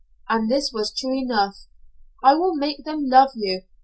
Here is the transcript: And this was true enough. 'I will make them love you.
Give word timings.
And 0.27 0.49
this 0.49 0.73
was 0.73 0.91
true 0.91 1.13
enough. 1.13 1.67
'I 2.23 2.33
will 2.33 2.55
make 2.55 2.85
them 2.85 3.05
love 3.05 3.33
you. 3.35 3.61